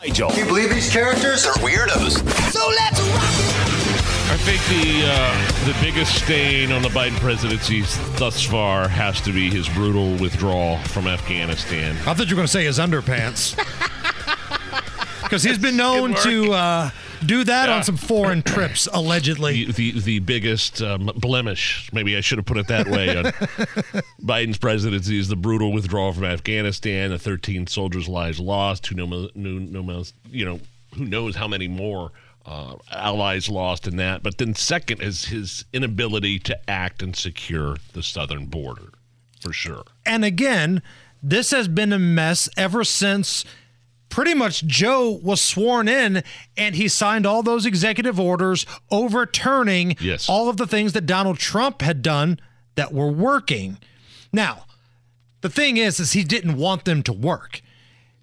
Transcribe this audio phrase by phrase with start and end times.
[0.00, 0.30] Nigel.
[0.30, 2.18] Can you believe these characters are weirdos?
[2.52, 3.58] So let's rock
[4.30, 7.82] I think the uh, the biggest stain on the Biden presidency
[8.16, 11.96] thus far has to be his brutal withdrawal from Afghanistan.
[12.06, 13.58] I thought you were going to say his underpants.
[15.22, 16.90] Because he's been known to uh,
[17.26, 17.76] do that Yeah.
[17.76, 19.64] on some foreign trips, allegedly.
[19.66, 23.24] The the, the biggest um, blemish, maybe I should have put it that way, on
[24.22, 27.10] Biden's presidency is the brutal withdrawal from Afghanistan.
[27.10, 28.86] The 13 soldiers' lives lost.
[28.86, 30.60] Who know, no, no, you know,
[30.94, 32.12] who knows how many more
[32.46, 34.22] uh, allies lost in that.
[34.22, 38.92] But then second is his inability to act and secure the southern border,
[39.40, 39.84] for sure.
[40.06, 40.82] And again,
[41.22, 43.44] this has been a mess ever since
[44.08, 46.22] pretty much Joe was sworn in
[46.56, 50.28] and he signed all those executive orders overturning Yes.
[50.28, 52.40] all of the things that Donald Trump had done
[52.74, 53.78] that were working.
[54.32, 54.64] Now,
[55.40, 57.60] the thing is is he didn't want them to work.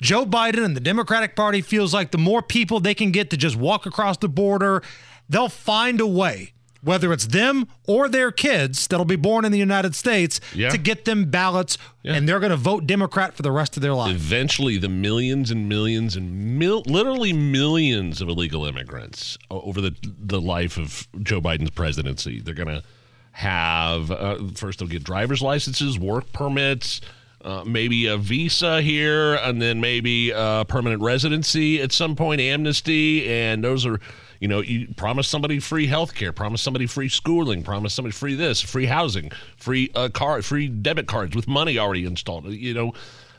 [0.00, 3.36] Joe Biden and the Democratic Party feels like the more people they can get to
[3.36, 4.82] just walk across the border,
[5.28, 9.58] they'll find a way, whether it's them or their kids that'll be born in the
[9.58, 10.70] United States, Yeah.
[10.70, 13.94] to get them ballots, and they're going to vote Democrat for the rest of their
[13.94, 14.14] life.
[14.14, 20.40] Eventually, the millions and millions and mil- literally millions of illegal immigrants over the the
[20.40, 22.82] life of Joe Biden's presidency, they're going to
[23.32, 27.00] have uh, first they'll get driver's licenses, work permits.
[27.44, 30.30] Uh, maybe a visa here, and then maybe
[30.68, 33.98] permanent residency at some point, amnesty, and those are,
[34.38, 38.36] you know, you promise somebody free health care, promise somebody free schooling, promise somebody free
[38.36, 42.46] this, free housing, free uh, car, free debit cards with money already installed.
[42.46, 42.92] You know,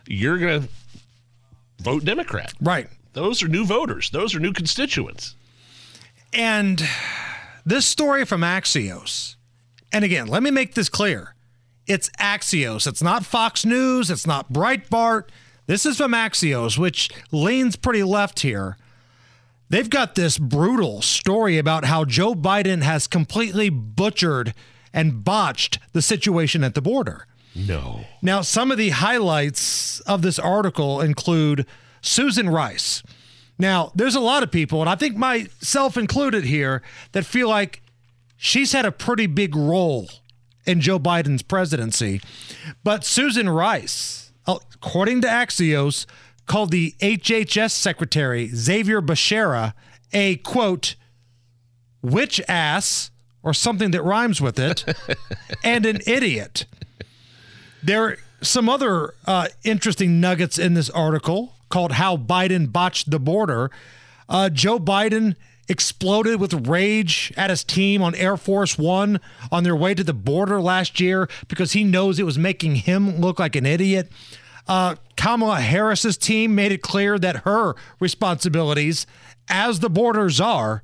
[0.05, 0.67] you're gonna
[1.79, 2.53] vote Democrat.
[2.59, 2.89] Right.
[3.13, 4.09] Those are new voters.
[4.09, 5.35] Those are new constituents.
[6.33, 6.83] And
[7.65, 9.35] this story from Axios,
[9.93, 11.32] and again, let me make this clear.
[11.85, 12.87] It's Axios.
[12.87, 14.09] It's not Fox News.
[14.09, 15.25] It's not Breitbart.
[15.65, 18.77] This is from Axios, which leans pretty left here.
[19.69, 24.53] They've got this brutal story about how Joe Biden has completely butchered
[24.93, 27.25] and botched the situation at the border.
[27.55, 28.05] No.
[28.21, 31.65] Now, some of the highlights of this article include
[32.01, 33.03] Susan Rice.
[33.57, 37.81] Now, there's a lot of people, and I think myself included here, that feel like
[38.37, 40.09] she's had a pretty big role
[40.65, 42.21] in Joe Biden's presidency.
[42.83, 46.05] But Susan Rice, according to Axios,
[46.45, 49.73] called the HHS secretary, Xavier Becerra,
[50.11, 50.95] a quote,
[52.01, 54.85] witch ass, or something that rhymes with it,
[55.63, 56.65] and an idiot.
[57.81, 63.19] There are some other uh, interesting nuggets in this article called How Biden Botched the
[63.19, 63.71] Border.
[64.29, 65.35] Uh, Joe Biden
[65.69, 69.19] exploded with rage at his team on Air Force One
[69.51, 73.17] on their way to the border last year because he knows it was making him
[73.19, 74.11] look like an idiot.
[74.67, 79.05] Uh, Kamala Harris's team made it clear that her responsibilities
[79.49, 80.83] as the border czar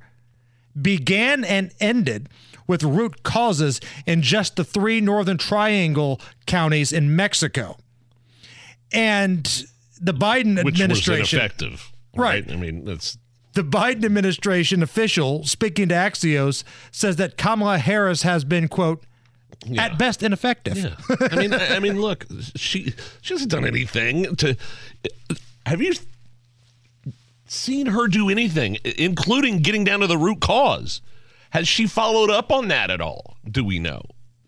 [0.80, 2.28] began and ended
[2.66, 7.76] with root causes in just the three Northern Triangle counties in Mexico.
[8.92, 9.44] And
[10.00, 11.38] the Biden Which was administration.
[11.38, 11.92] ineffective.
[12.14, 12.50] Right.
[12.50, 13.18] I mean, that's
[13.54, 16.62] The Biden administration official speaking to Axios
[16.92, 19.04] says that Kamala Harris has been, quote,
[19.76, 20.76] at best ineffective.
[20.76, 20.94] Yeah.
[21.20, 24.56] I mean, I, I mean, look, she she hasn't done anything to.
[25.66, 25.94] Have you
[27.46, 31.02] seen her do anything, including getting down to the root cause?
[31.50, 33.36] Has she followed up on that at all?
[33.48, 34.02] Do we know?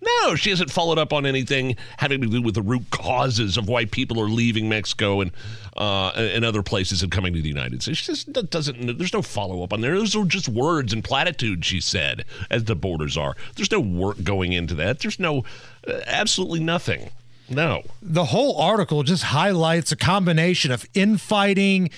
[0.05, 3.69] No, she hasn't followed up on anything having to do with the root causes of
[3.69, 5.31] why people are leaving Mexico and
[5.77, 7.99] uh, and other places and coming to the United States.
[7.99, 8.99] She just doesn't.
[8.99, 9.97] There's no follow up on there.
[9.97, 11.67] Those are just words and platitudes.
[11.67, 13.37] She said, as the border czar.
[13.55, 14.99] There's no work going into that.
[14.99, 15.45] There's no,
[15.87, 17.11] uh, absolutely nothing.
[17.49, 17.83] No.
[18.01, 21.91] the whole article just highlights a combination of infighting,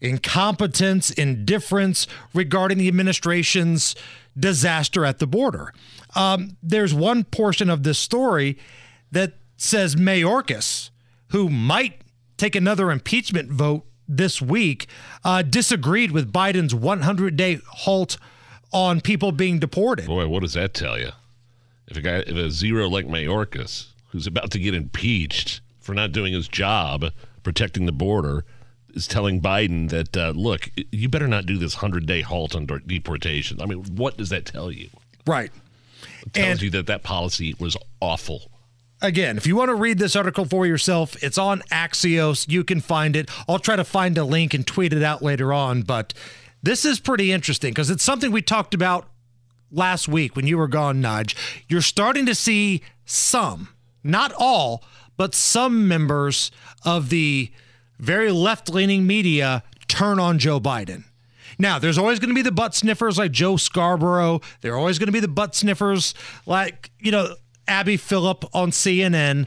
[0.00, 3.94] incompetence, indifference regarding the administration's
[4.38, 5.72] disaster at the border.
[6.14, 8.58] Um, there's one portion of this story
[9.10, 10.90] that says Mayorkas,
[11.28, 12.02] who might
[12.36, 14.86] take another impeachment vote this week,
[15.24, 18.18] uh, disagreed with Biden's 100 day halt
[18.72, 20.06] on people being deported.
[20.06, 21.10] Boy, what does that tell you?
[21.88, 26.12] If a guy, if a zero like Mayorkas, who's about to get impeached for not
[26.12, 27.06] doing his job
[27.42, 28.44] protecting the border,
[28.96, 32.66] is telling Biden that uh, look, you better not do this hundred day halt on
[32.86, 33.60] deportation.
[33.60, 34.88] I mean, what does that tell you?
[35.26, 35.50] Right.
[36.26, 38.50] It tells And- you that that policy was awful.
[39.02, 42.48] Again, if you want to read this article for yourself, it's on Axios.
[42.48, 43.28] You can find it.
[43.46, 45.82] I'll try to find a link and tweet it out later on.
[45.82, 46.14] But
[46.62, 49.06] this is pretty interesting because it's something we talked about
[49.70, 51.36] last week when you were gone, Nudge.
[51.68, 53.68] You're starting to see some,
[54.02, 54.82] not all,
[55.18, 56.50] but some members
[56.82, 57.50] of the
[57.98, 61.04] very left leaning media turn on Joe Biden.
[61.58, 64.40] Now, there's always going to be the butt sniffers like Joe Scarborough.
[64.60, 66.14] There are always going to be the butt sniffers
[66.44, 67.34] like, you know,
[67.66, 69.46] Abby Phillip on CNN.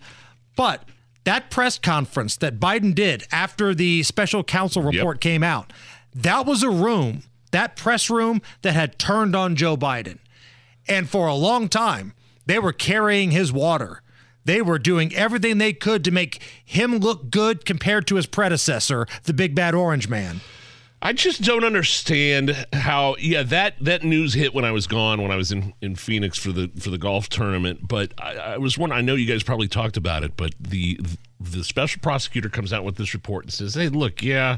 [0.55, 0.85] But
[1.23, 5.71] that press conference that Biden did after the special counsel report came out,
[6.15, 10.17] that was a room, that press room that had turned on Joe Biden.
[10.87, 12.13] And for a long time,
[12.47, 14.01] they were carrying his water.
[14.45, 19.05] They were doing everything they could to make him look good compared to his predecessor,
[19.23, 20.41] the big bad orange man.
[21.01, 23.15] I just don't understand how.
[23.19, 26.37] Yeah, that that news hit when I was gone, when I was in, in Phoenix
[26.37, 27.87] for the for the golf tournament.
[27.87, 28.91] But I, I was one.
[28.91, 30.99] I know you guys probably talked about it, but the
[31.39, 34.57] the special prosecutor comes out with this report and says, "Hey, look, yeah."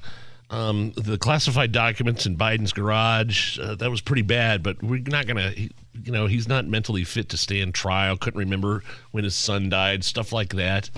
[0.49, 5.25] Um, the classified documents in Biden's garage, uh, that was pretty bad, but we're not
[5.25, 8.17] to, you know, he's not mentally fit to stand trial.
[8.17, 10.89] Couldn't remember when his son died, stuff like that.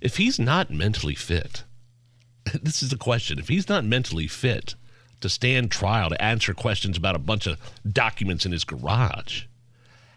[0.00, 1.64] If he's not mentally fit,
[2.62, 3.38] this is the question.
[3.38, 4.74] If he's not mentally fit
[5.20, 7.58] to stand trial to answer questions about a bunch of
[7.90, 9.44] documents in his garage,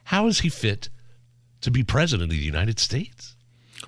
[0.06, 0.90] how is he fit
[1.62, 3.36] to be president of the United States?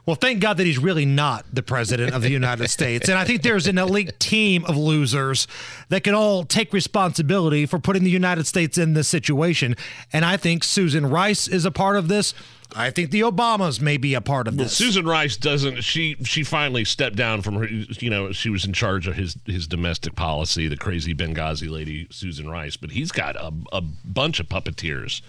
[0.05, 3.09] Well, thank God that he's really not the president of the United States.
[3.09, 5.47] And I think there's an elite team of losers
[5.89, 9.75] that can all take responsibility for putting the United States in this situation.
[10.11, 12.33] And I think Susan Rice is a part of this.
[12.73, 14.75] I think the Obamas may be a part of this.
[14.75, 15.81] Susan Rice doesn't.
[15.81, 17.67] She she finally stepped down from her.
[17.67, 20.69] You know, she was in charge of his his domestic policy.
[20.69, 22.77] The crazy Benghazi lady, Susan Rice.
[22.77, 25.21] But he's got a a bunch of puppeteers,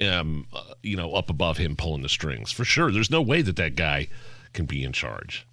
[0.00, 2.90] um, uh, you know, up above him pulling the strings for sure.
[2.90, 4.08] There's no way that that guy
[4.52, 5.46] can be in charge.